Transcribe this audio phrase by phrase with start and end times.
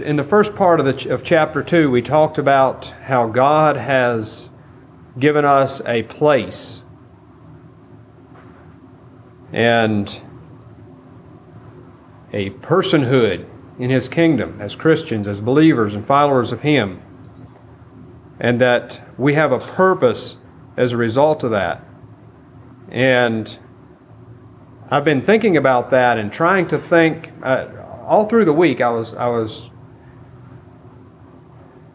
[0.00, 4.50] In the first part of, the, of chapter 2, we talked about how God has
[5.16, 6.82] given us a place
[9.52, 10.20] and
[12.32, 13.46] a personhood
[13.78, 17.00] in His kingdom as Christians, as believers and followers of Him,
[18.40, 20.38] and that we have a purpose
[20.76, 21.84] as a result of that.
[22.88, 23.56] And
[24.90, 27.30] I've been thinking about that and trying to think.
[27.44, 27.68] Uh,
[28.04, 29.70] all through the week, I was I was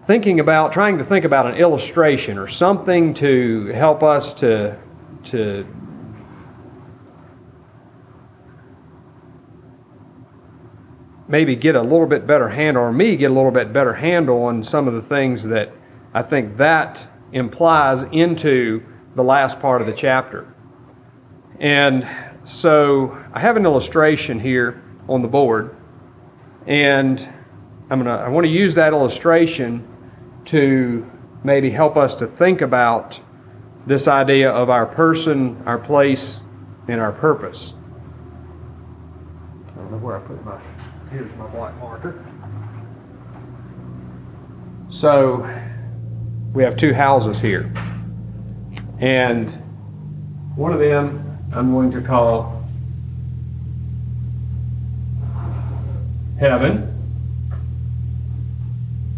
[0.10, 4.76] thinking about trying to think about an illustration or something to help us to
[5.24, 5.64] to
[11.28, 14.42] maybe get a little bit better handle or me get a little bit better handle
[14.42, 15.72] on some of the things that
[16.12, 18.84] I think that implies into
[19.14, 20.52] the last part of the chapter.
[21.60, 22.08] And
[22.44, 25.78] so I have an illustration here on the board
[26.66, 27.20] and
[27.92, 29.86] I'm gonna I want to use that illustration
[30.50, 31.06] to
[31.44, 33.20] maybe help us to think about
[33.86, 36.42] this idea of our person, our place,
[36.88, 37.76] and our purpose.
[39.68, 40.60] I don't know where I put my,
[41.12, 42.26] here's my black marker.
[44.90, 45.48] So
[46.52, 47.72] we have two houses here.
[48.98, 49.52] And
[50.56, 52.64] one of them I'm going to call
[56.40, 56.88] heaven.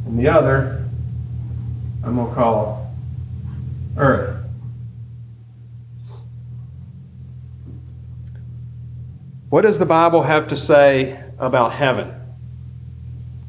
[0.05, 0.80] And the other
[2.03, 2.91] I'm going to call
[3.95, 4.43] earth.
[9.49, 12.13] What does the Bible have to say about heaven?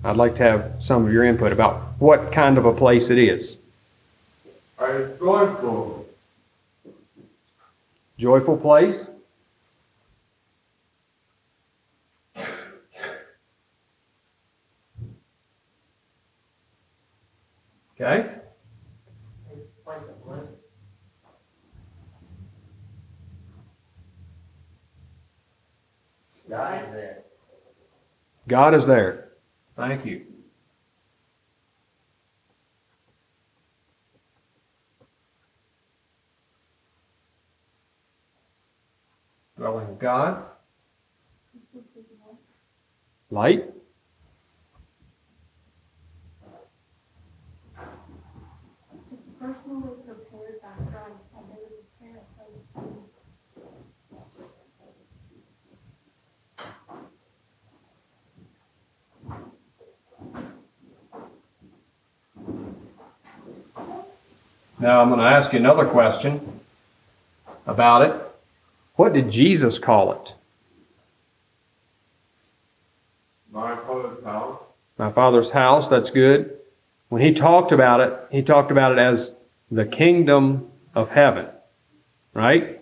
[0.04, 3.18] I'd like to have some of your input about what kind of a place it
[3.18, 3.56] is.
[4.78, 6.06] A joyful.
[8.18, 9.08] Joyful place?
[18.00, 18.41] Okay.
[26.52, 27.22] God is there.
[28.46, 29.28] God is there.
[29.74, 30.26] Thank you.
[39.56, 40.44] Dwelling of God.
[43.30, 43.72] Light.
[49.40, 53.02] personally prepared by Christ, and they would prepare a place for you.
[64.82, 66.60] Now I'm going to ask you another question
[67.68, 68.20] about it.
[68.96, 70.34] What did Jesus call it?
[73.52, 74.58] My father's house.
[74.98, 76.58] My Father's house, that's good.
[77.10, 79.30] When he talked about it, he talked about it as
[79.70, 81.46] the kingdom of heaven,
[82.34, 82.80] right?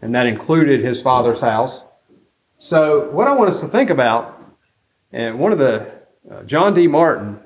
[0.00, 1.82] And that included his Father's house.
[2.58, 4.40] So, what I want us to think about,
[5.12, 5.90] and one of the,
[6.30, 6.86] uh, John D.
[6.86, 7.40] Martin,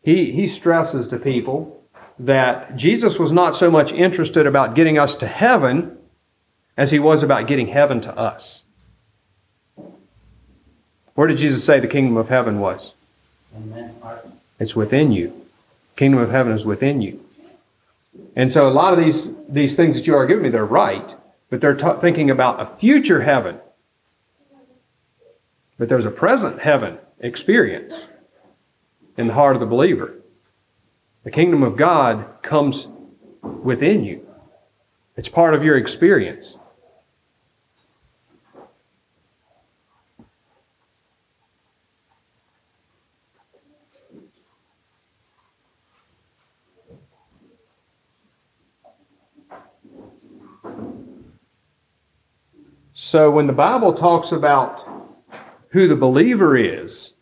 [0.00, 1.75] he, he stresses to people
[2.18, 5.98] that Jesus was not so much interested about getting us to heaven
[6.76, 8.62] as he was about getting heaven to us.
[11.14, 12.94] Where did Jesus say the kingdom of heaven was?
[14.58, 15.46] It's within you.
[15.96, 17.22] Kingdom of heaven is within you.
[18.34, 21.14] And so a lot of these, these things that you are giving me, they're right,
[21.48, 23.60] but they're ta- thinking about a future heaven.
[25.78, 28.08] But there's a present heaven experience
[29.16, 30.15] in the heart of the believer.
[31.26, 32.86] The kingdom of God comes
[33.42, 34.24] within you.
[35.16, 36.56] It's part of your experience.
[52.94, 54.88] So when the Bible talks about
[55.70, 57.14] who the believer is,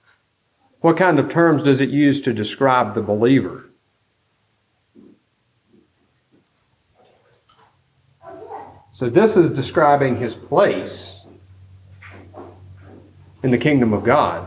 [0.81, 3.71] what kind of terms does it use to describe the believer?
[8.95, 11.25] So this is describing his place
[13.43, 14.47] in the kingdom of God.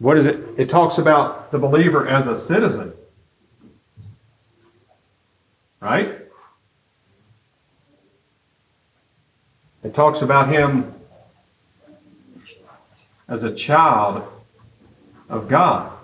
[0.00, 0.40] What is it?
[0.56, 2.92] It talks about the believer as a citizen.
[5.78, 6.22] Right?
[9.84, 10.92] It talks about him
[13.28, 14.24] as a child
[15.28, 15.95] of God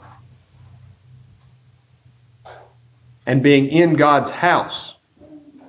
[3.26, 4.94] and being in God's house,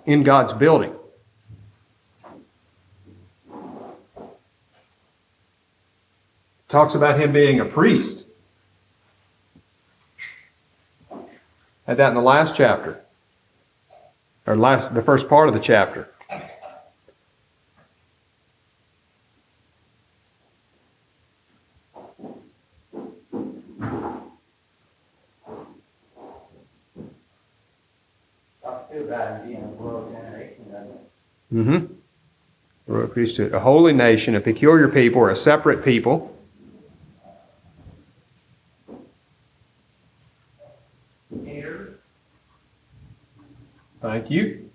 [0.06, 0.94] in God's building.
[6.74, 8.26] talks about him being a priest.
[11.86, 13.00] Had that in the last chapter,
[14.48, 16.10] or last the first part of the chapter.
[29.13, 31.54] About being a world generation, doesn't it?
[31.54, 31.94] Mm-hmm.
[32.88, 36.36] Royal priesthood, a holy nation, a peculiar people, or a separate people.
[41.45, 41.95] Here,
[44.01, 44.69] Thank you.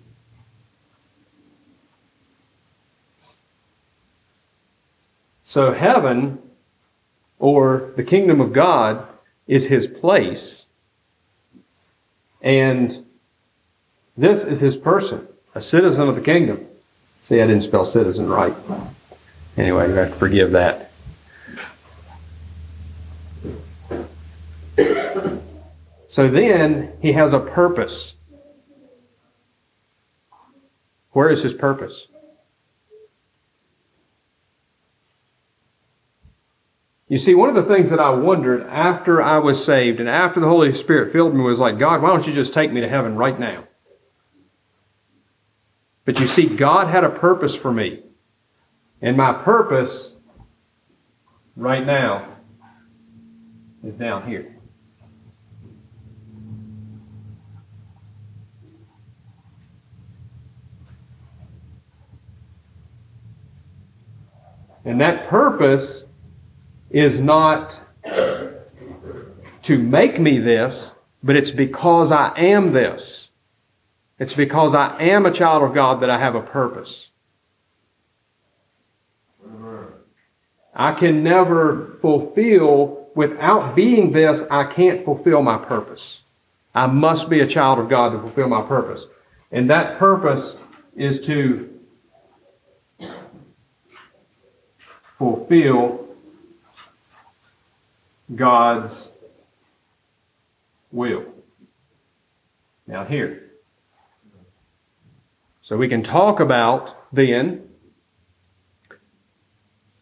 [5.43, 6.39] So heaven,
[7.39, 9.07] or the kingdom of God,
[9.47, 10.65] is his place.
[12.41, 13.05] And
[14.19, 15.25] this is his person,
[15.55, 16.67] a citizen of the kingdom.
[17.21, 18.53] See, I didn't spell citizen right.
[19.55, 20.91] Anyway, you have to forgive that.
[26.09, 28.15] So then he has a purpose.
[31.11, 32.07] Where is his purpose?
[37.07, 40.41] You see, one of the things that I wondered after I was saved and after
[40.41, 42.89] the Holy Spirit filled me was like, God, why don't you just take me to
[42.89, 43.63] heaven right now?
[46.09, 48.01] But you see, God had a purpose for me.
[48.99, 50.15] And my purpose
[51.55, 52.27] right now
[53.83, 54.55] is down here.
[64.83, 66.05] And that purpose
[66.89, 67.79] is not
[69.61, 73.28] to make me this, but it's because I am this.
[74.19, 77.07] It's because I am a child of God that I have a purpose.
[80.75, 86.21] I can never fulfill, without being this, I can't fulfill my purpose.
[86.75, 89.07] I must be a child of God to fulfill my purpose.
[89.51, 90.57] And that purpose
[90.95, 91.79] is to
[95.17, 96.07] fulfill
[98.35, 99.11] God's
[100.91, 101.25] will.
[102.87, 103.48] Now, here.
[105.69, 107.69] So we can talk about then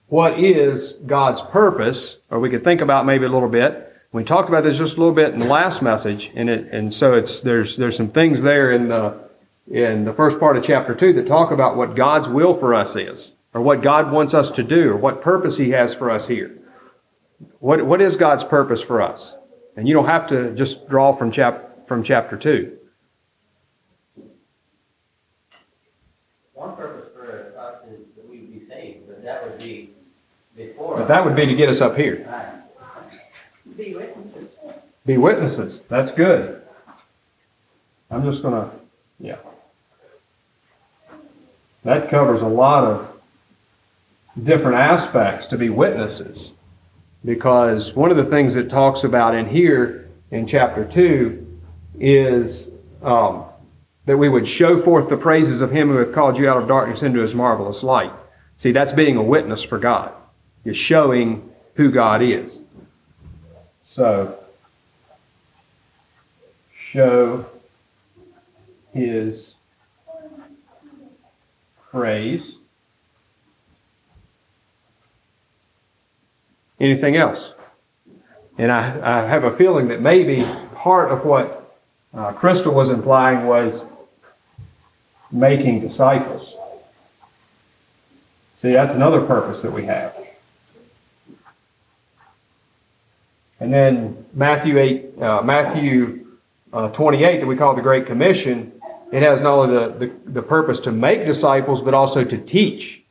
[0.08, 3.94] what is God's purpose, or we could think about maybe a little bit.
[4.14, 6.94] We talked about this just a little bit in the last message, and it and
[6.94, 9.20] so it's there's there's some things there in the
[9.70, 12.96] in the first part of chapter two that talk about what God's will for us
[12.96, 16.30] is, or what God wants us to do, or what purpose He has for us
[16.30, 16.58] here.
[17.60, 19.36] What what is God's purpose for us?
[19.76, 22.78] And you don't have to just draw from chap from chapter two.
[26.58, 29.92] One purpose for us is that we be saved, but that would be
[30.56, 30.87] before.
[30.98, 32.28] But that would be to get us up here.
[33.78, 34.58] Be witnesses.
[35.06, 35.82] Be witnesses.
[35.88, 36.64] That's good.
[38.10, 38.72] I'm just gonna,
[39.20, 39.38] yeah.
[41.84, 43.22] That covers a lot of
[44.42, 46.54] different aspects to be witnesses.
[47.24, 51.60] Because one of the things it talks about in here in chapter two
[52.00, 52.72] is
[53.04, 53.46] um,
[54.06, 56.68] that we would show forth the praises of him who hath called you out of
[56.68, 58.12] darkness into his marvelous light.
[58.56, 60.12] See, that's being a witness for God.
[60.68, 62.60] You're showing who God is.
[63.86, 64.38] So,
[66.78, 67.46] show
[68.94, 69.56] his
[71.90, 72.56] praise.
[76.82, 77.54] Anything else?
[78.58, 80.46] And I, I have a feeling that maybe
[80.76, 81.80] part of what
[82.14, 83.90] uh, Crystal was implying was
[85.32, 86.54] making disciples.
[88.58, 90.27] See, that's another purpose that we have.
[93.60, 96.28] And then Matthew 8, uh, Matthew
[96.72, 98.72] uh, 28 that we call the Great Commission,
[99.12, 103.04] it has not only the, the, the purpose to make disciples, but also to teach.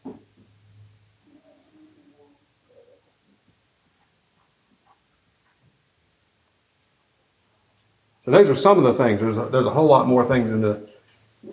[8.25, 9.21] So those are some of the things.
[9.21, 10.87] There's a, there's a whole lot more things in the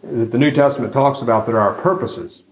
[0.02, 2.44] that the New Testament talks about that are our purposes.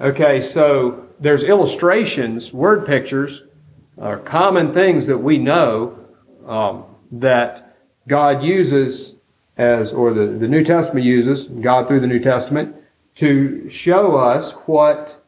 [0.00, 3.44] Okay, so there's illustrations, word pictures,
[3.98, 5.98] are common things that we know
[6.46, 7.76] um, that
[8.06, 9.16] God uses
[9.56, 12.76] as, or the, the New Testament uses, God through the New Testament,
[13.16, 15.22] to show us what,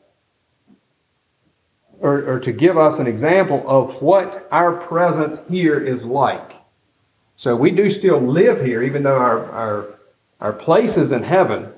[2.01, 6.53] or, or to give us an example of what our presence here is like.
[7.37, 9.99] So we do still live here, even though our, our,
[10.41, 11.73] our place is in heaven.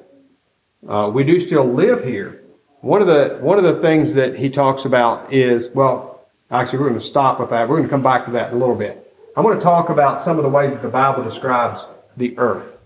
[0.89, 2.43] Uh, we do still live here.
[2.81, 6.10] One of the one of the things that he talks about is well,
[6.51, 7.69] Actually, we're going to stop with that.
[7.69, 9.15] We're going to come back to that in a little bit.
[9.37, 12.79] I want to talk about some of the ways that the Bible describes the earth.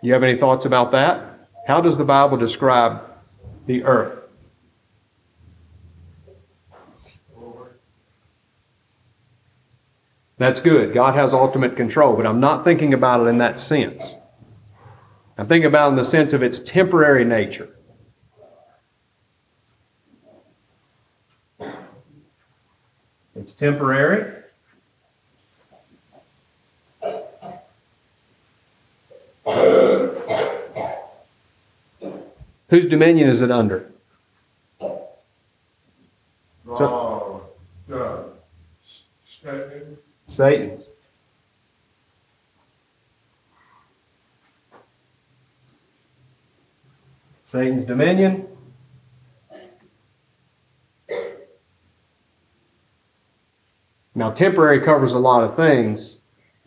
[0.00, 1.48] You have any thoughts about that?
[1.66, 3.02] How does the Bible describe
[3.66, 4.20] the earth?
[10.36, 10.92] That's good.
[10.92, 14.14] God has ultimate control, but I'm not thinking about it in that sense.
[15.38, 17.73] I'm thinking about it in the sense of its temporary nature.
[23.36, 24.32] It's temporary.
[32.68, 33.90] Whose dominion is it under?
[34.80, 34.88] Uh,
[37.86, 38.24] the
[39.42, 40.84] Satan, Satan's.
[47.44, 48.48] Satan's dominion.
[54.14, 56.16] Now, temporary covers a lot of things,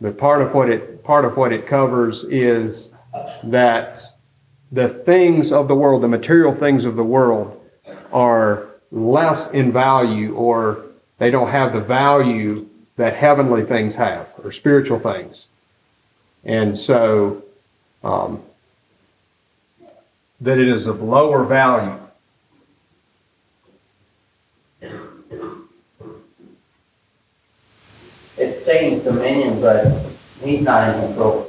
[0.00, 2.90] but part of what it part of what it covers is
[3.42, 4.02] that
[4.70, 7.58] the things of the world, the material things of the world,
[8.12, 10.84] are less in value, or
[11.18, 15.46] they don't have the value that heavenly things have, or spiritual things.
[16.44, 17.42] And so,
[18.04, 18.42] um,
[20.40, 21.98] that it is of lower value.
[28.40, 29.86] It's Satan's dominion, but
[30.44, 31.48] he's not in control.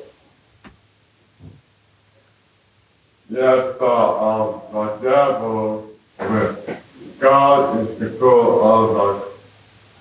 [3.30, 9.26] yes, uh, um, the devil, with God is control of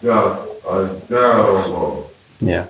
[0.01, 2.09] the, the, devil.
[2.41, 2.69] Yeah.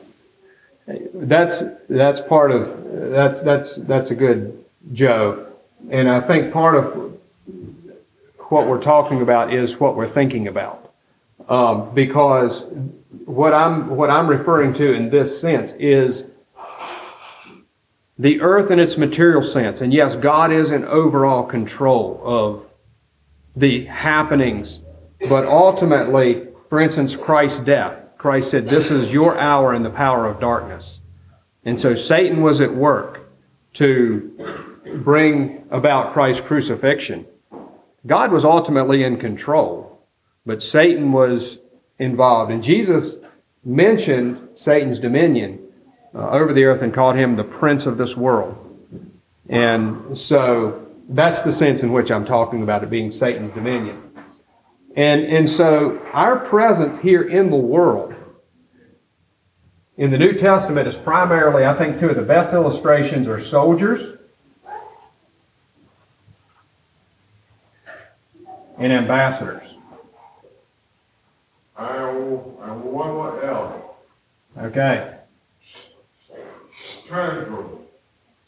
[0.87, 4.64] That's that's part of that's that's that's a good
[4.95, 5.47] Joe.
[5.90, 7.19] And I think part of
[8.49, 10.90] what we're talking about is what we're thinking about.
[11.50, 12.64] Um, because
[13.10, 16.34] what I'm what I'm referring to in this sense is
[18.18, 19.80] the earth in its material sense.
[19.80, 22.66] And yes, God is in overall control of
[23.54, 24.80] the happenings,
[25.28, 27.96] but ultimately, for instance, Christ's death.
[28.18, 31.00] Christ said, This is your hour in the power of darkness.
[31.64, 33.30] And so Satan was at work
[33.74, 34.34] to
[34.96, 37.26] bring about Christ's crucifixion.
[38.06, 40.02] God was ultimately in control,
[40.46, 41.60] but Satan was
[41.99, 42.50] involved.
[42.50, 43.17] And Jesus
[43.64, 45.61] mentioned Satan's dominion
[46.14, 48.64] uh, over the earth and called him the prince of this world.
[49.49, 54.02] And so that's the sense in which I'm talking about it being Satan's dominion.
[54.97, 58.14] And, and so our presence here in the world
[59.97, 64.17] in the New Testament is primarily, I think, two of the best illustrations are soldiers
[68.78, 69.69] and ambassadors.
[71.76, 73.83] And, and one what else?
[74.60, 75.16] Okay,
[77.04, 77.64] Stranger.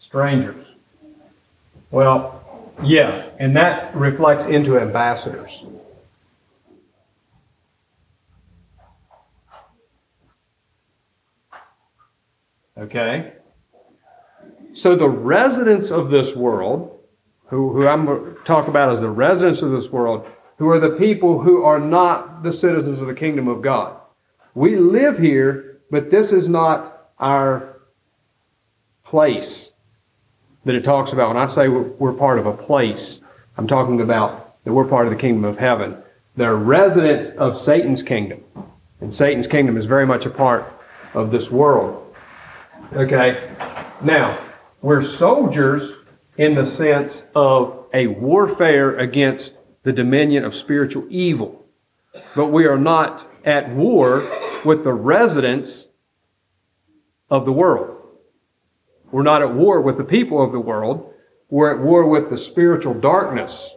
[0.00, 0.66] strangers.
[1.90, 2.44] Well,
[2.82, 5.64] yeah, and that reflects into ambassadors.
[12.76, 13.32] Okay?
[14.72, 16.98] So the residents of this world,
[17.46, 20.26] who, who I'm talk about as the residents of this world,
[20.56, 23.96] who are the people who are not the citizens of the kingdom of God.
[24.54, 27.80] We live here, but this is not our
[29.04, 29.72] place
[30.64, 31.28] that it talks about.
[31.28, 33.20] When I say we're, we're part of a place,
[33.56, 35.96] I'm talking about that we're part of the kingdom of heaven.
[36.36, 38.44] They're residents of Satan's kingdom.
[39.00, 40.70] And Satan's kingdom is very much a part
[41.14, 42.14] of this world.
[42.92, 43.50] Okay?
[44.02, 44.38] Now,
[44.82, 45.94] we're soldiers
[46.36, 51.66] in the sense of a warfare against the dominion of spiritual evil.
[52.36, 54.20] But we are not at war
[54.64, 55.88] with the residents
[57.28, 57.96] of the world.
[59.10, 61.12] We're not at war with the people of the world.
[61.48, 63.74] We're at war with the spiritual darkness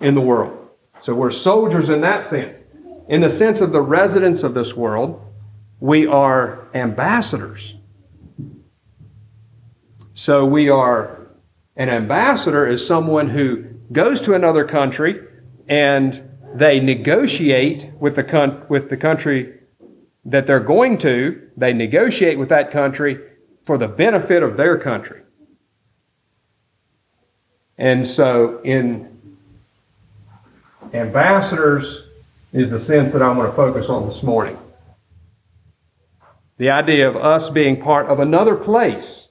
[0.00, 0.68] in the world.
[1.00, 2.64] So we're soldiers in that sense.
[3.08, 5.24] In the sense of the residents of this world,
[5.80, 7.74] we are ambassadors.
[10.14, 11.28] So we are,
[11.76, 15.20] an ambassador is someone who goes to another country
[15.68, 16.22] and
[16.54, 19.57] they negotiate with the, con- with the country
[20.28, 23.18] that they're going to, they negotiate with that country
[23.64, 25.22] for the benefit of their country.
[27.78, 29.08] And so, in
[30.92, 32.02] ambassadors
[32.52, 34.58] is the sense that I'm going to focus on this morning.
[36.58, 39.28] The idea of us being part of another place,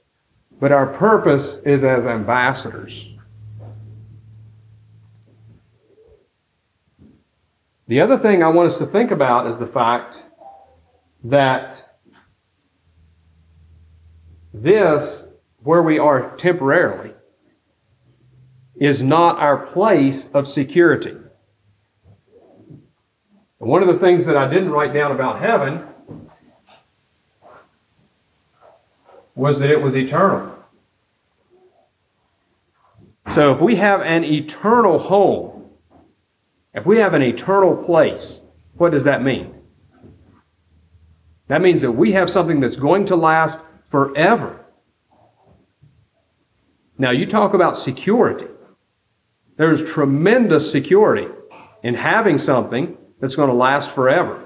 [0.58, 3.08] but our purpose is as ambassadors.
[7.86, 10.24] The other thing I want us to think about is the fact
[11.24, 12.00] that
[14.52, 15.28] this,
[15.62, 17.12] where we are temporarily,
[18.76, 21.16] is not our place of security.
[23.60, 25.86] And one of the things that I didn't write down about heaven
[29.34, 30.54] was that it was eternal.
[33.28, 35.70] So if we have an eternal home,
[36.72, 38.40] if we have an eternal place,
[38.76, 39.57] what does that mean?
[41.48, 44.64] That means that we have something that's going to last forever.
[46.98, 48.46] Now, you talk about security.
[49.56, 51.28] There's tremendous security
[51.82, 54.44] in having something that's going to last forever.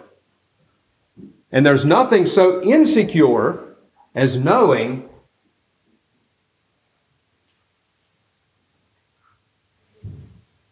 [1.50, 3.76] And there's nothing so insecure
[4.14, 5.09] as knowing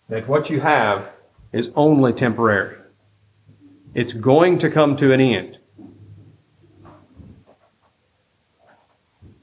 [0.09, 1.11] that what you have
[1.53, 2.77] is only temporary.
[3.95, 5.60] It's going to come to an end.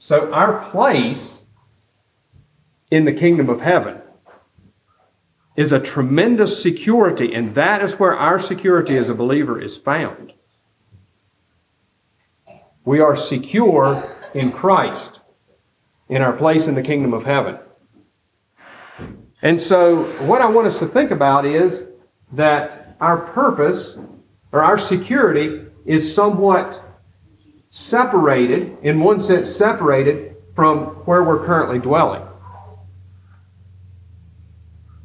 [0.08, 1.44] So, our place
[2.90, 4.00] in the kingdom of heaven
[5.54, 10.32] is a tremendous security, and that is where our security as a believer is found.
[12.86, 15.20] We are secure in Christ,
[16.08, 17.58] in our place in the kingdom of heaven.
[19.42, 21.90] And so, what I want us to think about is
[22.32, 23.98] that our purpose
[24.52, 26.87] or our security is somewhat
[27.70, 32.22] separated, in one sense, separated from where we're currently dwelling.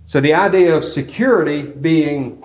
[0.06, 2.44] So, the idea of security being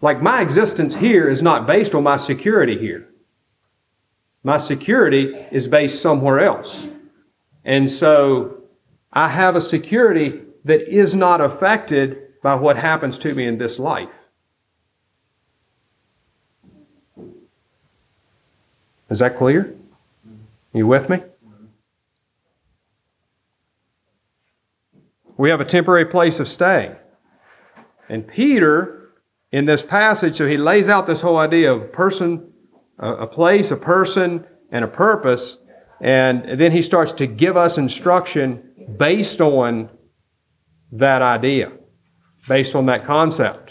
[0.00, 3.08] like my existence here is not based on my security here.
[4.42, 6.86] My security is based somewhere else.
[7.64, 8.62] And so,
[9.12, 13.78] I have a security that is not affected by what happens to me in this
[13.78, 14.08] life.
[19.10, 19.74] Is that clear?
[20.72, 21.22] You with me?
[25.36, 26.96] We have a temporary place of stay.
[28.08, 29.10] And Peter,
[29.52, 32.52] in this passage, so he lays out this whole idea of a person,
[32.98, 35.58] a place, a person, and a purpose.
[36.00, 39.90] And then he starts to give us instruction based on
[40.92, 41.72] that idea,
[42.46, 43.67] based on that concept.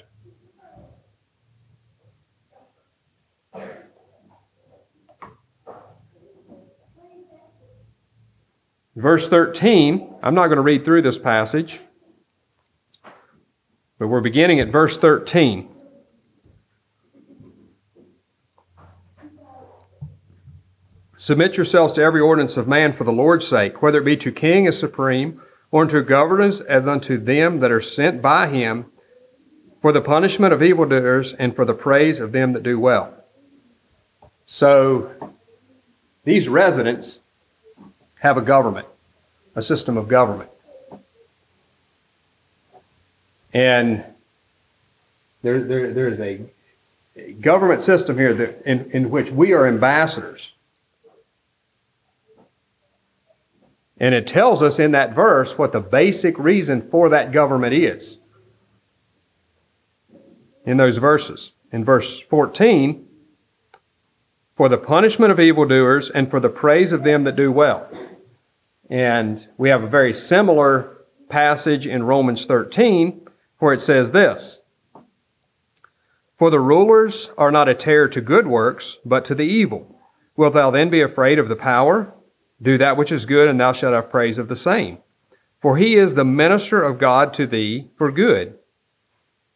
[8.97, 11.81] Verse 13, I'm not going to read through this passage,
[13.99, 15.69] but we're beginning at verse 13.
[21.15, 24.31] Submit yourselves to every ordinance of man for the Lord's sake, whether it be to
[24.31, 28.87] king as supreme, or unto governors as unto them that are sent by him,
[29.79, 33.13] for the punishment of evildoers and for the praise of them that do well.
[34.47, 35.35] So,
[36.23, 37.19] these residents
[38.19, 38.87] have a government,
[39.55, 40.49] a system of government.
[43.53, 44.03] And
[45.41, 46.41] there, there, there is a
[47.39, 50.53] government system here that, in, in which we are ambassadors.
[53.99, 58.17] And it tells us in that verse what the basic reason for that government is.
[60.65, 61.51] In those verses.
[61.71, 63.06] In verse 14,
[64.57, 67.87] for the punishment of evildoers and for the praise of them that do well.
[68.89, 70.97] And we have a very similar
[71.29, 73.21] passage in Romans 13
[73.59, 74.61] where it says this
[76.37, 79.99] For the rulers are not a terror to good works, but to the evil.
[80.35, 82.11] Wilt thou then be afraid of the power?
[82.59, 84.97] Do that which is good, and thou shalt have praise of the same.
[85.61, 88.57] For he is the minister of God to thee for good.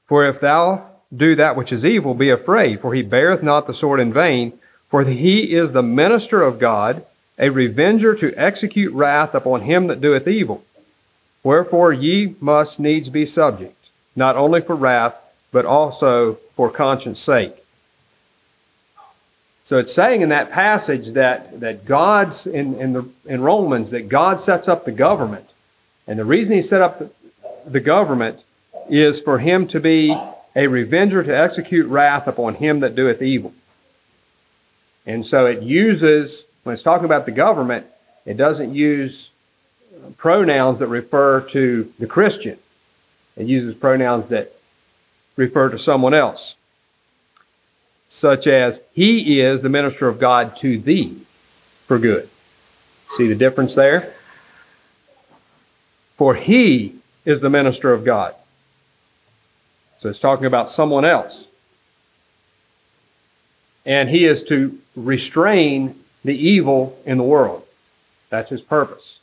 [0.07, 3.73] For if thou do that which is evil, be afraid, for he beareth not the
[3.73, 4.59] sword in vain,
[4.91, 7.03] for he is the minister of God,
[7.39, 10.63] a revenger to execute wrath upon him that doeth evil.
[11.43, 15.15] Wherefore ye must needs be subject, not only for wrath,
[15.51, 17.53] but also for conscience sake.
[19.63, 24.09] So it's saying in that passage that, that God's, in, in, the, in Romans, that
[24.09, 25.49] God sets up the government.
[26.05, 27.11] And the reason he set up the,
[27.65, 28.43] the government
[28.89, 30.17] is for him to be
[30.53, 33.53] a revenger to execute wrath upon him that doeth evil.
[35.05, 37.85] And so it uses, when it's talking about the government,
[38.25, 39.29] it doesn't use
[40.17, 42.57] pronouns that refer to the Christian.
[43.35, 44.51] It uses pronouns that
[45.35, 46.55] refer to someone else
[48.13, 51.17] such as he is the minister of God to thee
[51.87, 52.27] for good.
[53.11, 54.13] See the difference there?
[56.17, 58.35] For he is the minister of God.
[60.01, 61.47] So it's talking about someone else.
[63.85, 67.63] And he is to restrain the evil in the world.
[68.29, 69.19] That's his purpose.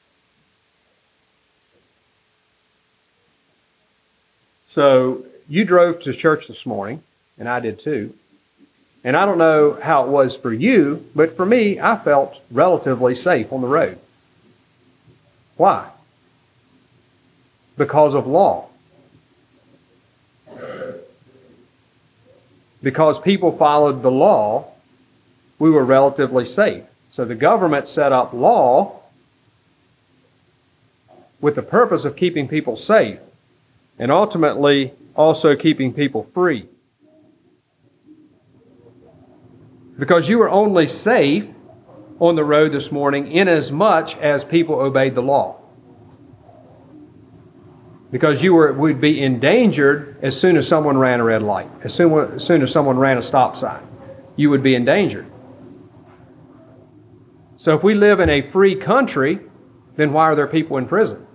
[4.66, 7.02] So you drove to church this morning,
[7.38, 8.14] and I did too.
[9.02, 13.14] And I don't know how it was for you, but for me, I felt relatively
[13.14, 13.98] safe on the road.
[15.56, 15.88] Why?
[17.76, 18.68] Because of law.
[22.82, 24.72] Because people followed the law,
[25.58, 26.84] we were relatively safe.
[27.10, 29.00] So the government set up law
[31.40, 33.18] with the purpose of keeping people safe
[33.98, 36.66] and ultimately also keeping people free.
[39.98, 41.48] Because you were only safe
[42.20, 43.28] on the road this morning
[43.72, 45.56] much as people obeyed the law.
[48.10, 51.92] Because you were, would be endangered as soon as someone ran a red light, as
[51.92, 53.82] soon, as soon as someone ran a stop sign.
[54.36, 55.26] You would be endangered.
[57.58, 59.40] So if we live in a free country,
[59.96, 61.26] then why are there people in prison?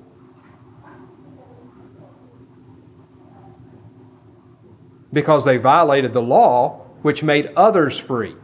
[5.11, 8.35] Because they violated the law, which made others free.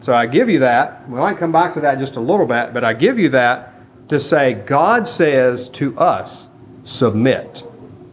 [0.00, 1.08] So I give you that.
[1.08, 3.72] We might come back to that just a little bit, but I give you that
[4.10, 6.50] to say God says to us,
[6.82, 7.62] submit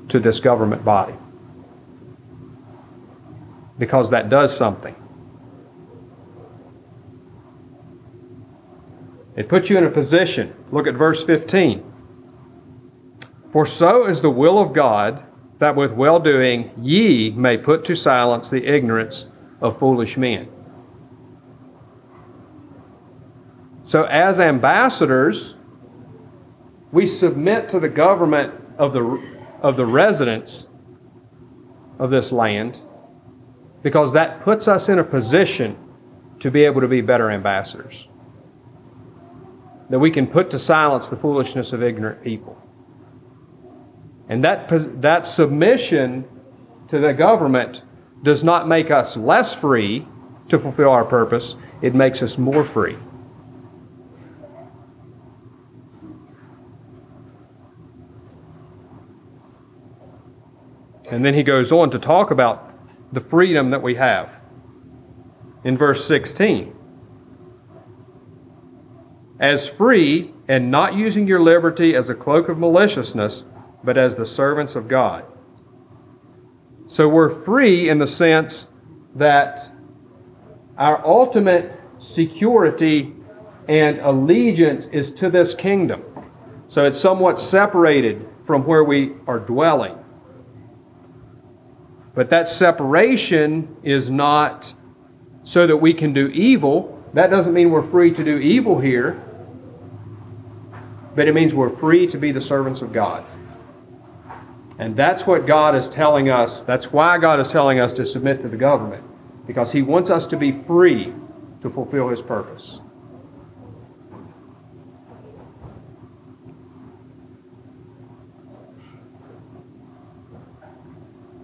[0.07, 1.15] to this government body.
[3.77, 4.95] Because that does something.
[9.35, 10.53] It puts you in a position.
[10.71, 11.91] Look at verse 15.
[13.51, 15.25] For so is the will of God
[15.59, 19.25] that with well doing ye may put to silence the ignorance
[19.61, 20.49] of foolish men.
[23.83, 25.55] So, as ambassadors,
[26.91, 29.21] we submit to the government of the,
[29.61, 30.67] of the residents
[31.99, 32.79] of this land
[33.81, 35.77] because that puts us in a position
[36.39, 38.07] to be able to be better ambassadors.
[39.89, 42.61] That we can put to silence the foolishness of ignorant people.
[44.29, 44.69] And that,
[45.01, 46.25] that submission
[46.87, 47.83] to the government
[48.23, 50.07] does not make us less free
[50.49, 52.97] to fulfill our purpose, it makes us more free.
[61.09, 62.70] And then he goes on to talk about
[63.11, 64.41] the freedom that we have
[65.63, 66.75] in verse 16.
[69.39, 73.43] As free and not using your liberty as a cloak of maliciousness,
[73.83, 75.25] but as the servants of God.
[76.87, 78.67] So we're free in the sense
[79.15, 79.71] that
[80.77, 83.13] our ultimate security
[83.67, 86.03] and allegiance is to this kingdom.
[86.67, 90.00] So it's somewhat separated from where we are dwelling.
[92.13, 94.73] But that separation is not
[95.43, 97.01] so that we can do evil.
[97.13, 99.21] That doesn't mean we're free to do evil here,
[101.15, 103.23] but it means we're free to be the servants of God.
[104.77, 106.63] And that's what God is telling us.
[106.63, 109.03] That's why God is telling us to submit to the government,
[109.47, 111.13] because He wants us to be free
[111.61, 112.80] to fulfill His purpose.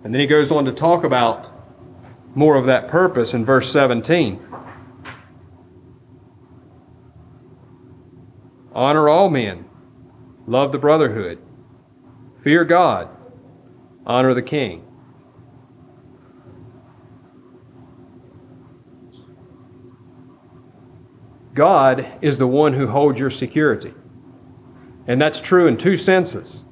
[0.07, 1.51] And then he goes on to talk about
[2.33, 4.39] more of that purpose in verse 17.
[8.71, 9.65] Honor all men,
[10.45, 11.39] love the brotherhood,
[12.41, 13.09] fear God,
[14.05, 14.85] honor the king.
[21.53, 23.93] God is the one who holds your security.
[25.05, 26.63] And that's true in two senses.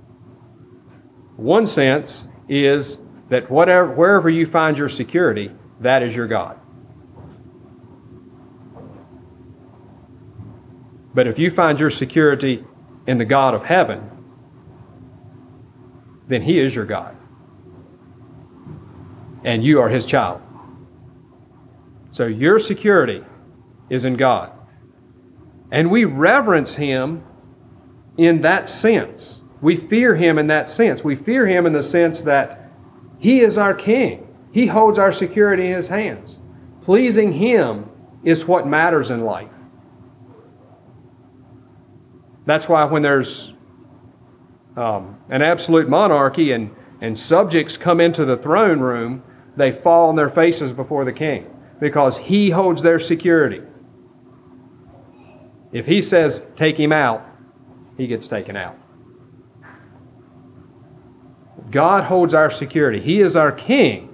[1.36, 6.60] One sense is that whatever, wherever you find your security, that is your God.
[11.14, 12.64] But if you find your security
[13.08, 14.12] in the God of heaven,
[16.28, 17.16] then He is your God.
[19.44, 20.42] And you are His child.
[22.12, 23.24] So your security
[23.90, 24.52] is in God.
[25.72, 27.24] And we reverence Him
[28.18, 29.42] in that sense.
[29.62, 31.04] We fear Him in that sense.
[31.04, 32.65] We fear Him in the sense that
[33.20, 34.28] he is our king.
[34.52, 36.40] He holds our security in his hands.
[36.82, 37.90] Pleasing him
[38.24, 39.50] is what matters in life.
[42.46, 43.54] That's why when there's
[44.78, 49.24] um, an absolute monarchy and, and subjects come into the throne room,
[49.56, 51.50] they fall on their faces before the king
[51.80, 53.62] because he holds their security.
[55.72, 57.26] If he says, take him out,
[57.98, 58.78] he gets taken out.
[61.76, 63.02] God holds our security.
[63.02, 64.08] He is our king.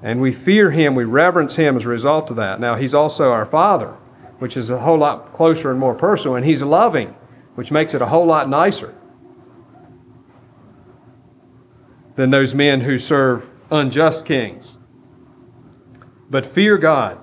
[0.00, 2.60] And we fear him, we reverence him as a result of that.
[2.60, 3.96] Now, he's also our father,
[4.38, 7.16] which is a whole lot closer and more personal, and he's loving,
[7.56, 8.94] which makes it a whole lot nicer
[12.14, 14.78] than those men who serve unjust kings.
[16.30, 17.18] But fear God.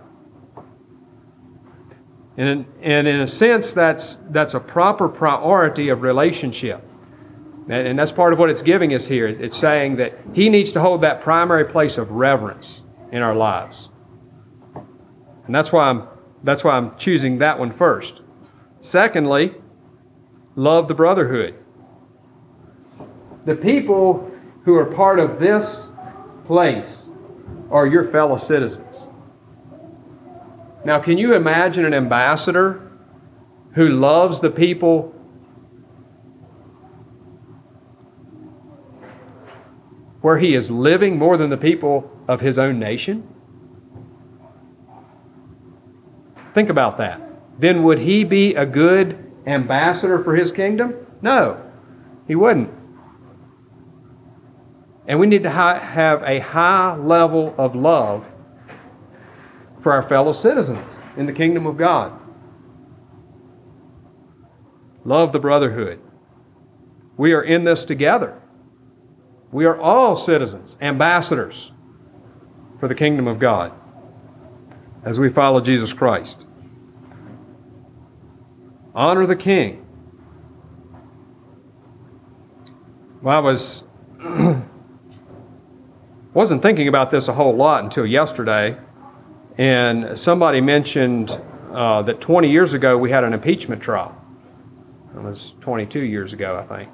[2.35, 6.83] And, and in a sense, that's, that's a proper priority of relationship.
[7.69, 9.27] And, and that's part of what it's giving us here.
[9.27, 13.89] It's saying that He needs to hold that primary place of reverence in our lives.
[15.45, 16.07] And that's why I'm,
[16.43, 18.21] that's why I'm choosing that one first.
[18.81, 19.55] Secondly,
[20.55, 21.55] love the brotherhood.
[23.45, 24.31] The people
[24.65, 25.93] who are part of this
[26.45, 27.09] place
[27.71, 29.09] are your fellow citizens.
[30.83, 32.91] Now, can you imagine an ambassador
[33.73, 35.13] who loves the people
[40.27, 43.25] where he is living more than the people of his own nation?
[46.53, 47.21] Think about that.
[47.57, 50.93] Then would he be a good ambassador for his kingdom?
[51.21, 51.63] No,
[52.27, 52.69] he wouldn't.
[55.07, 58.27] And we need to have a high level of love
[59.81, 62.11] for our fellow citizens in the kingdom of God.
[65.05, 66.01] Love the brotherhood.
[67.15, 68.41] We are in this together.
[69.51, 71.71] We are all citizens, ambassadors
[72.79, 73.73] for the kingdom of God
[75.03, 76.45] as we follow Jesus Christ.
[78.93, 79.85] Honor the king.
[83.21, 83.83] Well, I was
[86.33, 88.77] wasn't thinking about this a whole lot until yesterday,
[89.57, 91.39] and somebody mentioned
[91.71, 94.15] uh, that 20 years ago we had an impeachment trial.
[95.15, 96.93] It was 22 years ago, I think.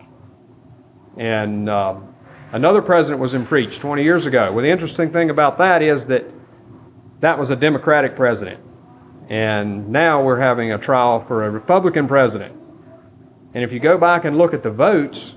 [1.17, 2.12] And um,
[2.53, 4.51] another president was impeached 20 years ago.
[4.53, 6.25] Well, the interesting thing about that is that
[7.19, 8.63] that was a Democratic president.
[9.27, 12.55] And now we're having a trial for a Republican president.
[13.53, 15.35] And if you go back and look at the votes,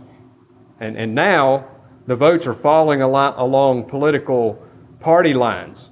[0.79, 1.69] and, and now
[2.07, 4.63] the votes are falling along, along political
[5.01, 5.91] party lines.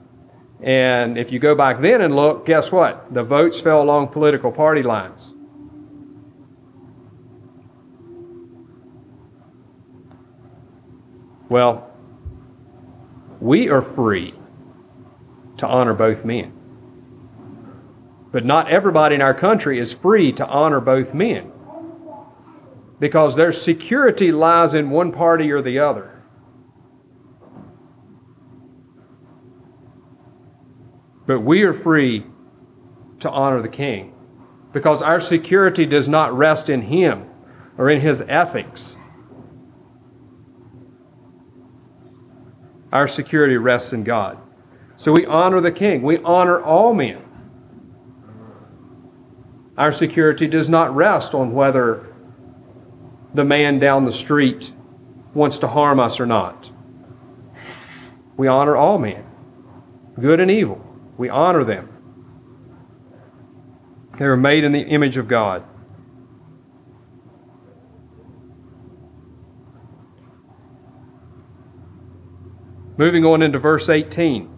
[0.61, 3.13] And if you go back then and look, guess what?
[3.13, 5.34] The votes fell along political party lines.
[11.49, 11.91] Well,
[13.41, 14.35] we are free
[15.59, 16.53] to honor both men.
[18.33, 21.53] But not everybody in our country is free to honor both men
[22.99, 26.23] because their security lies in one party or the other.
[31.27, 32.27] But we are free
[33.21, 34.15] to honor the king
[34.73, 37.29] because our security does not rest in him
[37.79, 38.97] or in his ethics.
[42.95, 44.39] Our security rests in God.
[44.97, 47.21] So we honor the king, we honor all men.
[49.77, 52.07] Our security does not rest on whether
[53.35, 54.73] the man down the street
[55.35, 56.71] wants to harm us or not.
[58.37, 59.27] We honor all men,
[60.21, 60.81] good and evil.
[61.19, 61.89] We honor them.
[64.19, 65.65] They are made in the image of God.
[72.97, 74.51] Moving on into verse 18.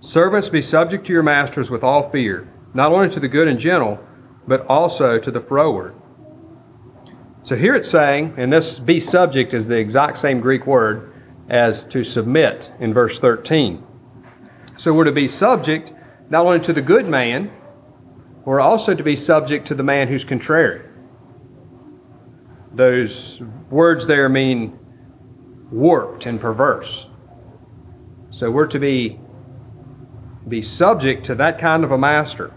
[0.00, 3.58] Servants, be subject to your masters with all fear, not only to the good and
[3.58, 3.98] gentle,
[4.46, 5.94] but also to the froward.
[7.42, 11.12] So here it's saying, and this be subject is the exact same Greek word
[11.48, 13.84] as to submit in verse 13.
[14.76, 15.92] So we're to be subject
[16.30, 17.50] not only to the good man,
[18.44, 20.82] we're also to be subject to the man who's contrary.
[22.76, 24.78] Those words there mean
[25.70, 27.06] warped and perverse.
[28.30, 29.18] So we're to be
[30.46, 32.52] be subject to that kind of a master.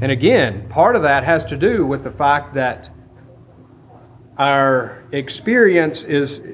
[0.00, 2.90] And again, part of that has to do with the fact that
[4.36, 6.44] our experience is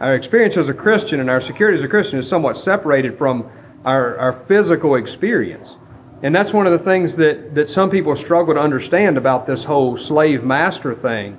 [0.00, 3.50] our experience as a Christian and our security as a Christian is somewhat separated from
[3.84, 5.76] our, our physical experience.
[6.22, 9.64] And that's one of the things that, that some people struggle to understand about this
[9.64, 11.38] whole slave master thing.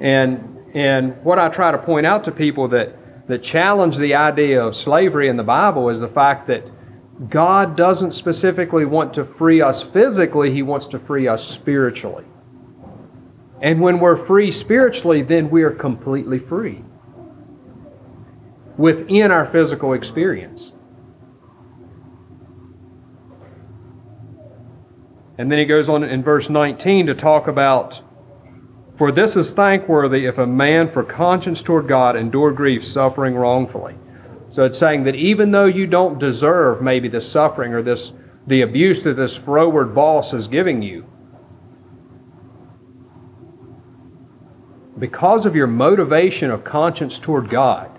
[0.00, 4.64] And and what I try to point out to people that, that challenge the idea
[4.64, 6.70] of slavery in the Bible is the fact that
[7.28, 12.24] God doesn't specifically want to free us physically, He wants to free us spiritually.
[13.60, 16.84] And when we're free spiritually, then we are completely free.
[18.76, 20.72] within our physical experience.
[25.38, 28.02] And then he goes on in verse 19 to talk about
[28.96, 33.96] For this is thankworthy if a man for conscience toward God endure grief, suffering wrongfully.
[34.48, 38.12] So it's saying that even though you don't deserve maybe the suffering or this
[38.46, 41.06] the abuse that this froward boss is giving you,
[45.02, 47.90] because of your motivation of conscience toward God.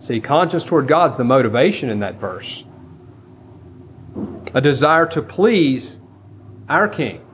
[0.00, 2.64] See, conscience toward God's the motivation in that verse.
[4.52, 5.97] A desire to please
[6.68, 7.24] our King.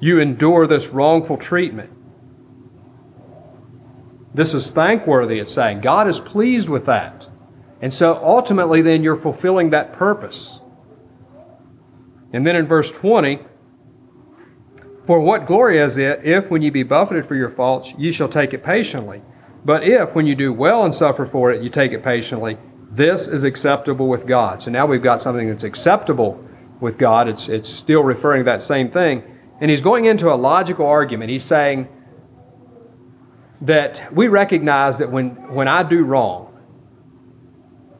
[0.00, 1.90] You endure this wrongful treatment.
[4.32, 5.80] This is thankworthy, it's saying.
[5.80, 7.28] God is pleased with that.
[7.82, 10.60] And so ultimately, then you're fulfilling that purpose.
[12.32, 13.40] And then in verse 20,
[15.06, 18.28] for what glory is it if, when ye be buffeted for your faults, ye shall
[18.28, 19.22] take it patiently?
[19.64, 22.56] But if, when you do well and suffer for it, you take it patiently,
[22.90, 24.62] this is acceptable with God.
[24.62, 26.44] So now we've got something that's acceptable
[26.80, 27.28] with God.
[27.28, 29.22] It's, it's still referring to that same thing.
[29.60, 31.30] And he's going into a logical argument.
[31.30, 31.88] He's saying
[33.60, 36.58] that we recognize that when, when I do wrong,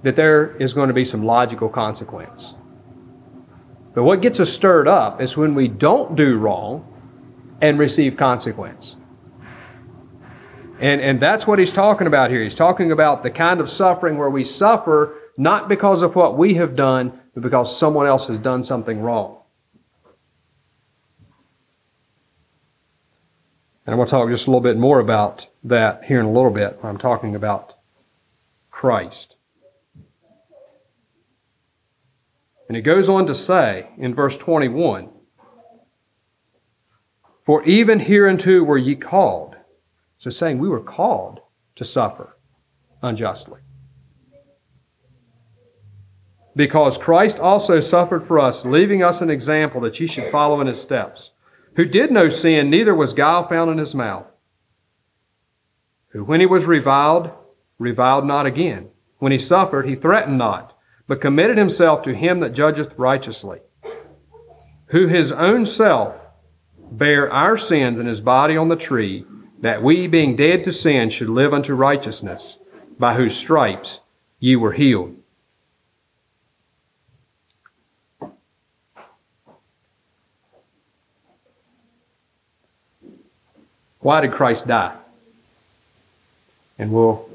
[0.03, 2.55] that there is going to be some logical consequence.
[3.95, 6.87] But what gets us stirred up is when we don't do wrong
[7.61, 8.97] and receive consequence.
[10.81, 12.43] And, and that's what he's talking about here.
[12.43, 16.55] He's talking about the kind of suffering where we suffer not because of what we
[16.55, 19.37] have done, but because someone else has done something wrong.
[23.85, 26.33] And I'm going to talk just a little bit more about that here in a
[26.33, 27.75] little bit when I'm talking about
[28.71, 29.37] Christ.
[32.69, 35.11] And it goes on to say in verse 21
[37.43, 39.50] For even hereunto were ye called.
[40.21, 41.41] So saying we were called
[41.75, 42.37] to suffer
[43.03, 43.59] unjustly.
[46.55, 50.69] Because Christ also suffered for us, leaving us an example that ye should follow in
[50.69, 51.33] his steps,
[51.75, 54.27] who did no sin, neither was guile found in his mouth,
[56.11, 57.31] who when he was reviled,
[57.79, 58.91] reviled not again.
[59.19, 60.77] When he suffered, he threatened not
[61.11, 63.59] but committed himself to him that judgeth righteously,
[64.87, 66.15] who his own self
[66.79, 69.25] bare our sins in his body on the tree,
[69.61, 72.59] that we, being dead to sin, should live unto righteousness,
[72.99, 74.01] by whose stripes
[74.39, 75.17] ye were healed.
[84.01, 84.97] Why did Christ die?
[86.79, 87.29] And we'll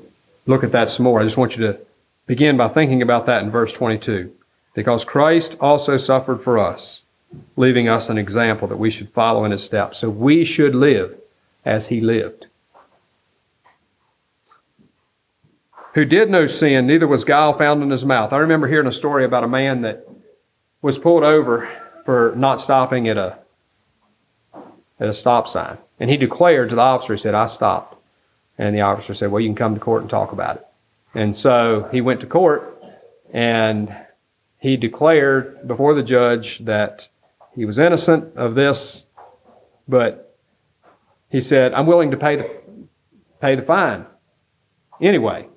[0.48, 1.20] look at that some more.
[1.20, 1.80] I just want you to
[2.26, 4.34] begin by thinking about that in verse 22.
[4.74, 7.04] Because Christ also suffered for us,
[7.56, 10.00] leaving us an example that we should follow in his steps.
[10.00, 11.16] So we should live
[11.66, 12.48] as he lived.
[15.96, 18.34] Who did no sin, neither was guile found in his mouth.
[18.34, 20.08] I remember hearing a story about a man that
[20.82, 21.70] was pulled over
[22.06, 23.40] for not stopping at a
[25.00, 25.78] at a stop sign.
[26.00, 27.96] And he declared to the officer, he said, I stopped.
[28.58, 30.68] And the officer said, Well, you can come to court and talk about it.
[31.14, 32.84] And so he went to court
[33.34, 33.96] and
[34.60, 37.08] he declared before the judge that
[37.54, 39.06] he was innocent of this,
[39.88, 40.25] but
[41.36, 42.50] he said, I'm willing to pay the,
[43.42, 44.06] pay the fine
[45.02, 45.50] anyway.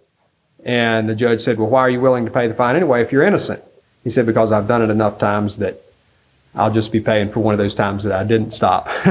[0.65, 3.13] And the judge said, Well, why are you willing to pay the fine anyway if
[3.13, 3.63] you're innocent?
[4.03, 5.81] He said, Because I've done it enough times that
[6.53, 8.89] I'll just be paying for one of those times that I didn't stop.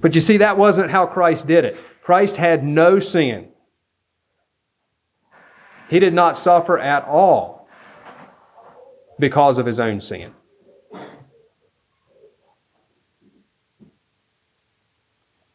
[0.00, 1.76] but you see, that wasn't how Christ did it.
[2.04, 3.48] Christ had no sin.
[5.90, 7.68] He did not suffer at all
[9.18, 10.34] because of his own sin.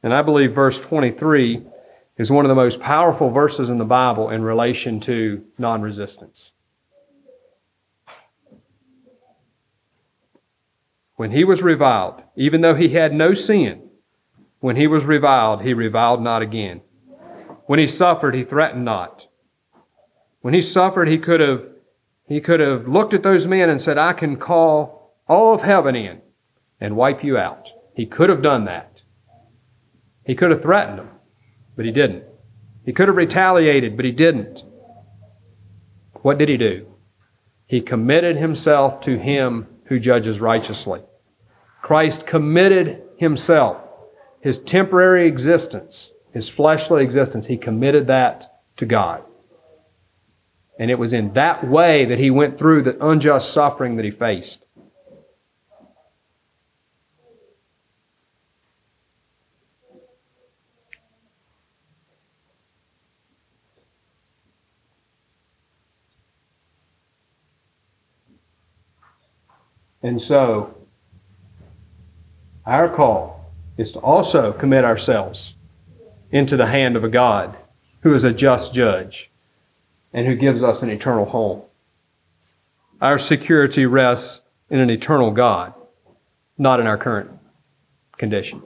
[0.01, 1.63] And I believe verse 23
[2.17, 6.51] is one of the most powerful verses in the Bible in relation to non resistance.
[11.15, 13.89] When he was reviled, even though he had no sin,
[14.59, 16.81] when he was reviled, he reviled not again.
[17.65, 19.27] When he suffered, he threatened not.
[20.41, 21.67] When he suffered, he could have,
[22.25, 25.95] he could have looked at those men and said, I can call all of heaven
[25.95, 26.21] in
[26.79, 27.69] and wipe you out.
[27.93, 28.88] He could have done that.
[30.29, 31.09] He could have threatened them,
[31.75, 32.23] but he didn't.
[32.85, 34.61] He could have retaliated, but he didn't.
[36.21, 36.85] What did he do?
[37.65, 41.01] He committed himself to him who judges righteously.
[41.81, 43.81] Christ committed himself,
[44.39, 48.45] his temporary existence, his fleshly existence, he committed that
[48.77, 49.23] to God.
[50.77, 54.11] And it was in that way that he went through the unjust suffering that he
[54.11, 54.63] faced.
[70.01, 70.75] And so,
[72.65, 75.55] our call is to also commit ourselves
[76.31, 77.57] into the hand of a God
[78.01, 79.29] who is a just judge
[80.13, 81.61] and who gives us an eternal home.
[83.01, 85.73] Our security rests in an eternal God,
[86.57, 87.31] not in our current
[88.17, 88.61] condition.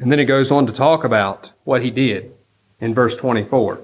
[0.00, 2.34] And then he goes on to talk about what he did
[2.80, 3.80] in verse 24.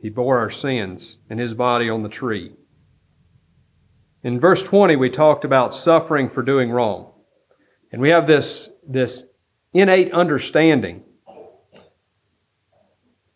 [0.00, 2.52] He bore our sins in his body on the tree.
[4.22, 7.12] In verse 20, we talked about suffering for doing wrong.
[7.92, 9.24] And we have this, this
[9.72, 11.04] innate understanding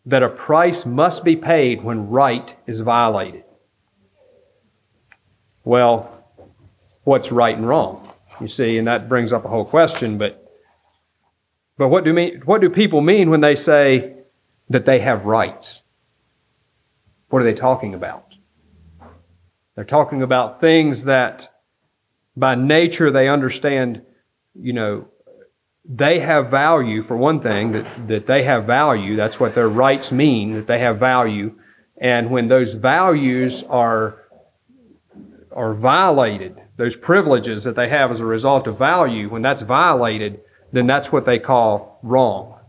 [0.05, 3.43] that a price must be paid when right is violated.
[5.63, 6.25] Well,
[7.03, 8.09] what's right and wrong?
[8.39, 10.37] You see, and that brings up a whole question, but
[11.77, 14.15] but what do mean what do people mean when they say
[14.69, 15.81] that they have rights?
[17.31, 18.35] What are they talking about?
[19.75, 21.49] They're talking about things that
[22.35, 24.01] by nature they understand,
[24.53, 25.07] you know,
[25.85, 29.15] they have value for one thing, that, that they have value.
[29.15, 31.57] That's what their rights mean, that they have value.
[31.97, 34.25] And when those values are,
[35.53, 40.41] are violated, those privileges that they have as a result of value, when that's violated,
[40.73, 42.59] then that's what they call wrong.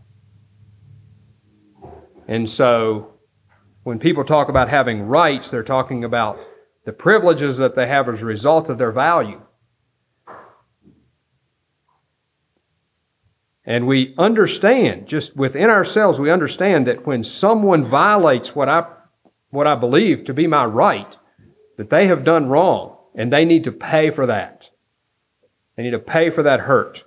[2.29, 3.12] And so
[3.83, 6.39] when people talk about having rights, they're talking about
[6.85, 9.41] the privileges that they have as a result of their value.
[13.65, 18.85] And we understand, just within ourselves, we understand that when someone violates what I,
[19.51, 21.17] what I believe to be my right,
[21.77, 24.69] that they have done wrong and they need to pay for that.
[25.75, 27.03] They need to pay for that hurt.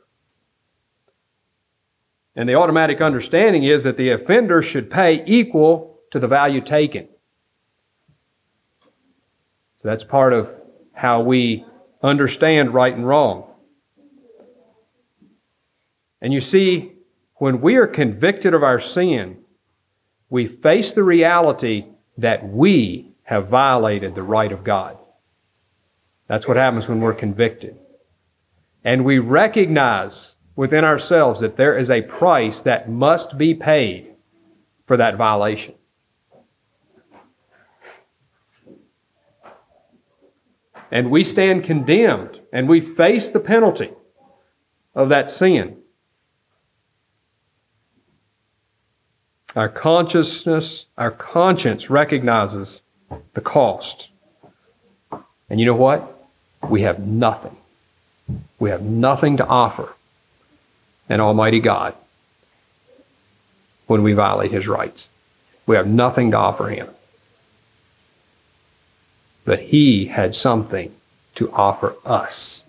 [2.35, 7.07] And the automatic understanding is that the offender should pay equal to the value taken.
[9.77, 10.51] So that's part of
[10.95, 11.67] how we
[12.03, 13.45] understand right and wrong.
[16.23, 16.93] And you see,
[17.35, 19.41] when we are convicted of our sin,
[20.31, 21.85] we face the reality
[22.17, 24.97] that we have violated the right of God.
[26.29, 27.79] That's what happens when we're convicted.
[28.83, 34.15] And we recognize within ourselves that there is a price that must be paid
[34.87, 35.75] for that violation.
[40.91, 43.91] And we stand condemned and we face the penalty
[44.95, 45.79] of that sin.
[49.55, 52.83] Our consciousness, our conscience recognizes
[53.35, 54.09] the cost.
[55.49, 56.13] And you know what?
[56.69, 57.57] We have nothing.
[58.59, 59.95] We have nothing to offer
[61.09, 61.95] an Almighty God
[63.87, 65.09] when we violate His rights.
[65.67, 66.89] We have nothing to offer Him.
[69.47, 70.95] But He had something
[71.37, 72.65] to offer us.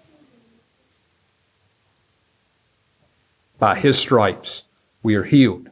[3.59, 4.63] By His stripes,
[5.03, 5.69] we are healed.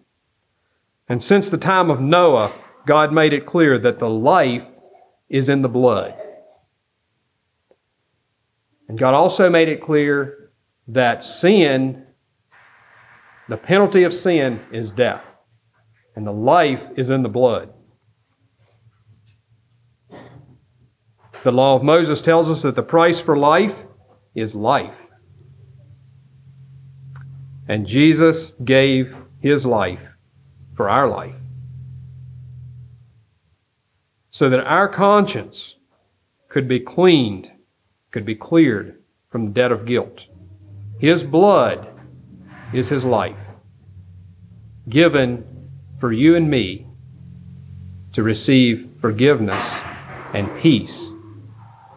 [1.08, 2.52] And since the time of Noah,
[2.86, 4.66] God made it clear that the life
[5.30, 6.16] is in the blood.
[8.88, 10.50] And God also made it clear
[10.88, 12.06] that sin,
[13.48, 15.24] the penalty of sin, is death.
[16.16, 17.75] And the life is in the blood.
[21.46, 23.86] The law of Moses tells us that the price for life
[24.34, 24.98] is life.
[27.68, 30.16] And Jesus gave his life
[30.76, 31.36] for our life.
[34.32, 35.76] So that our conscience
[36.50, 37.52] could be cleaned,
[38.10, 40.26] could be cleared from the debt of guilt.
[41.00, 41.88] His blood
[42.74, 43.46] is his life,
[44.90, 45.70] given
[46.00, 46.88] for you and me
[48.14, 49.80] to receive forgiveness
[50.34, 51.12] and peace.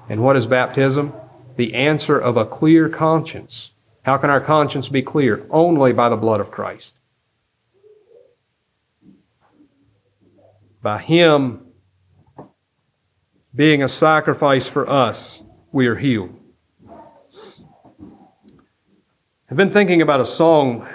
[0.08, 1.12] And what is baptism?
[1.56, 3.72] The answer of a clear conscience.
[4.02, 5.46] How can our conscience be clear?
[5.50, 6.94] Only by the blood of Christ.
[10.80, 11.66] By Him
[13.54, 15.42] being a sacrifice for us,
[15.72, 16.34] we are healed.
[19.50, 20.86] I've been thinking about a song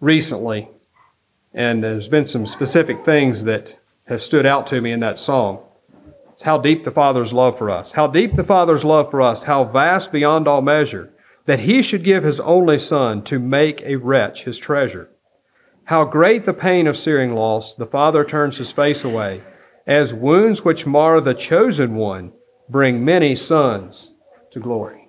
[0.00, 0.68] recently,
[1.52, 5.65] and there's been some specific things that have stood out to me in that song.
[6.36, 7.92] It's how deep the Father's love for us.
[7.92, 11.10] How deep the Father's love for us, how vast beyond all measure,
[11.46, 15.08] that He should give His only Son to make a wretch His treasure.
[15.84, 19.44] How great the pain of searing loss, the Father turns his face away,
[19.86, 22.32] as wounds which mar the chosen one
[22.68, 24.12] bring many sons
[24.50, 25.08] to glory.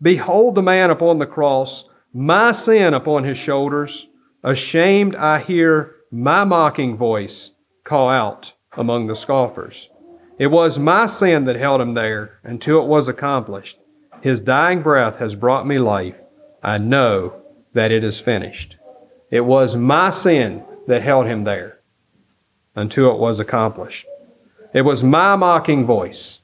[0.00, 4.08] Behold the man upon the cross, my sin upon his shoulders.
[4.42, 7.51] Ashamed, I hear my mocking voice
[7.84, 9.88] call out among the scoffers.
[10.38, 13.78] It was my sin that held him there until it was accomplished.
[14.22, 16.16] His dying breath has brought me life.
[16.62, 18.76] I know that it is finished.
[19.30, 21.80] It was my sin that held him there
[22.74, 24.06] until it was accomplished.
[24.72, 26.40] It was my mocking voice,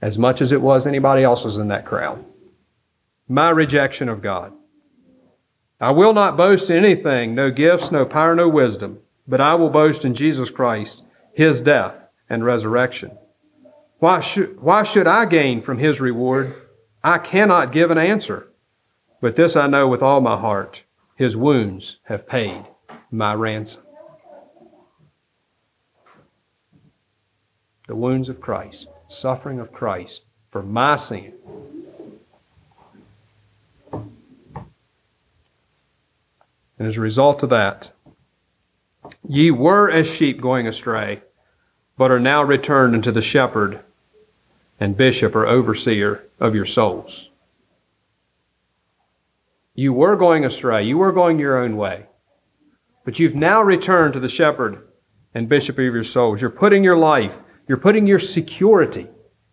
[0.00, 2.24] as much as it was anybody else's in that crowd.
[3.28, 4.52] My rejection of God.
[5.80, 8.98] I will not boast in anything, no gifts, no power, no wisdom,
[9.28, 11.02] but I will boast in Jesus Christ,
[11.34, 11.94] his death
[12.30, 13.16] and resurrection.
[13.98, 16.54] Why should, why should I gain from his reward?
[17.04, 18.48] I cannot give an answer.
[19.20, 22.64] But this I know with all my heart his wounds have paid
[23.10, 23.82] my ransom.
[27.86, 31.32] The wounds of Christ, suffering of Christ for my sin.
[36.78, 37.92] And as a result of that,
[39.28, 41.22] ye were as sheep going astray,
[41.96, 43.80] but are now returned unto the shepherd
[44.80, 47.28] and bishop or overseer of your souls.
[49.74, 50.82] You were going astray.
[50.82, 52.06] You were going your own way.
[53.04, 54.82] But you've now returned to the shepherd
[55.34, 56.40] and bishop of your souls.
[56.40, 59.06] You're putting your life, you're putting your security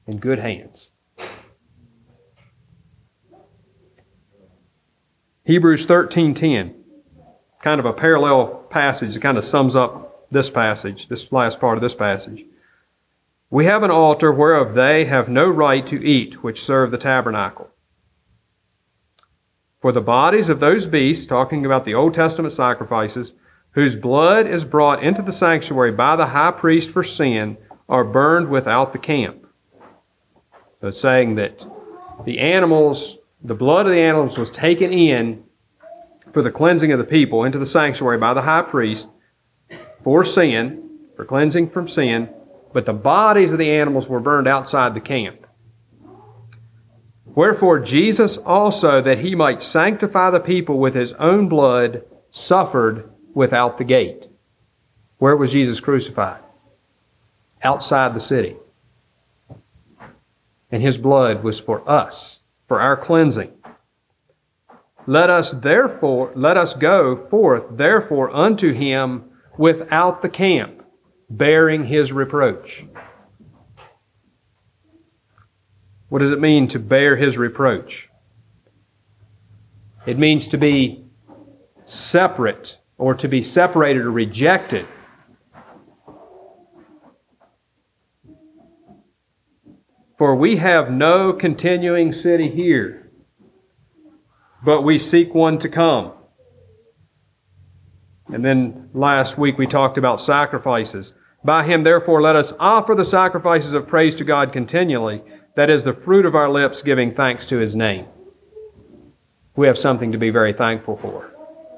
[0.07, 0.91] in good hands.
[5.43, 6.73] Hebrews 13:10,
[7.65, 11.75] kind of a parallel passage that kind of sums up this passage, this last part
[11.75, 12.45] of this passage.
[13.49, 17.71] We have an altar whereof they have no right to eat which serve the tabernacle.
[19.81, 23.33] For the bodies of those beasts, talking about the Old Testament sacrifices,
[23.71, 27.57] whose blood is brought into the sanctuary by the high priest for sin,
[27.89, 29.47] are burned without the camp.
[30.81, 31.65] So it's saying that
[32.25, 35.44] the animals, the blood of the animals was taken in
[36.35, 39.07] for the cleansing of the people into the sanctuary by the high priest
[40.03, 42.29] for sin, for cleansing from sin,
[42.73, 45.47] but the bodies of the animals were burned outside the camp.
[47.23, 53.77] Wherefore Jesus also, that he might sanctify the people with his own blood, suffered without
[53.77, 54.27] the gate.
[55.19, 56.41] Where was Jesus crucified?
[57.63, 58.57] Outside the city.
[60.69, 63.53] And his blood was for us, for our cleansing.
[65.07, 69.25] Let us therefore, let us go forth therefore unto him
[69.57, 70.83] without the camp,
[71.29, 72.85] bearing his reproach.
[76.09, 78.09] What does it mean to bear his reproach?
[80.05, 81.05] It means to be
[81.85, 84.87] separate or to be separated or rejected.
[90.17, 93.04] For we have no continuing city here,
[94.65, 96.11] but we seek one to come.
[98.33, 101.13] And then last week we talked about sacrifices.
[101.43, 105.23] By him, therefore, let us offer the sacrifices of praise to God continually.
[105.55, 108.07] That is the fruit of our lips, giving thanks to his name.
[109.55, 111.31] We have something to be very thankful for.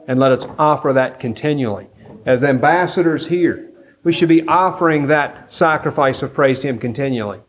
[0.07, 1.87] And let us offer that continually.
[2.25, 3.69] As ambassadors here,
[4.03, 7.41] we should be offering that sacrifice of praise to him continually,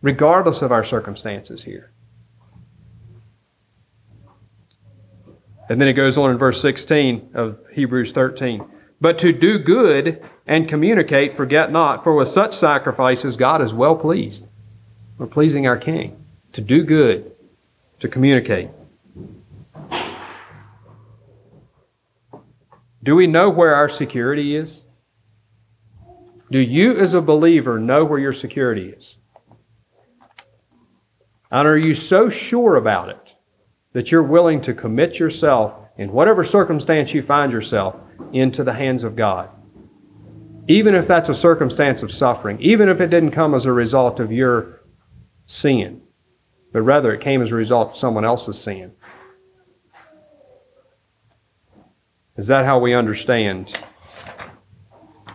[0.00, 1.91] regardless of our circumstances here.
[5.68, 8.64] And then it goes on in verse 16 of Hebrews 13.
[9.00, 13.96] But to do good and communicate, forget not, for with such sacrifices God is well
[13.96, 14.48] pleased.
[15.18, 16.24] We're pleasing our King.
[16.52, 17.32] To do good,
[18.00, 18.70] to communicate.
[23.02, 24.82] Do we know where our security is?
[26.50, 29.16] Do you, as a believer, know where your security is?
[31.50, 33.21] And are you so sure about it
[33.92, 37.96] that you're willing to commit yourself, in whatever circumstance you find yourself,
[38.32, 39.50] into the hands of God?
[40.68, 44.20] Even if that's a circumstance of suffering, even if it didn't come as a result
[44.20, 44.80] of your
[45.46, 46.00] sin,
[46.72, 48.92] but rather it came as a result of someone else's sin.
[52.36, 53.78] Is that how we understand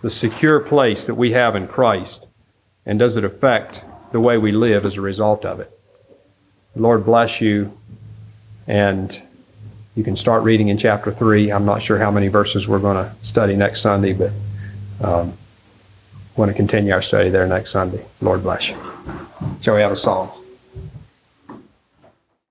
[0.01, 2.27] the secure place that we have in Christ?
[2.85, 5.77] And does it affect the way we live as a result of it?
[6.75, 7.76] Lord bless you.
[8.67, 9.21] And
[9.95, 11.51] you can start reading in chapter 3.
[11.51, 14.31] I'm not sure how many verses we're going to study next Sunday, but
[15.01, 15.33] um,
[16.35, 18.05] want to continue our study there next Sunday.
[18.21, 18.77] Lord bless you.
[19.61, 20.31] Shall we have a song?